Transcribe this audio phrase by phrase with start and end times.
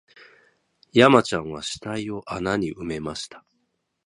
[0.93, 3.45] 山ちゃんは死体を穴に埋めました